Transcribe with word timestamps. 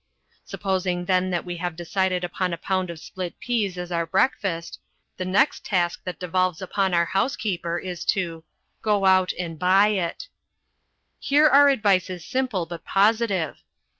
Supposing 0.45 1.05
then 1.05 1.29
that 1.29 1.45
we 1.45 1.57
have 1.57 1.75
decided 1.75 2.23
upon 2.23 2.53
a 2.53 2.57
pound 2.57 2.89
of 2.89 2.97
split 2.99 3.39
peas 3.39 3.77
as 3.77 3.91
our 3.91 4.07
breakfast, 4.07 4.79
the 5.17 5.25
next 5.25 5.63
task 5.63 6.03
that 6.05 6.17
devolves 6.19 6.59
upon 6.59 6.95
our 6.95 7.05
housekeeper 7.05 7.77
is 7.77 8.03
to 8.05 8.43
GO 8.81 9.05
OUT 9.05 9.31
AND 9.37 9.59
BUY 9.59 9.89
IT 9.89 10.27
Here 11.19 11.47
our 11.47 11.69
advice 11.69 12.09
is 12.09 12.25
simple 12.25 12.65
but 12.65 12.83
positive. 12.83 13.59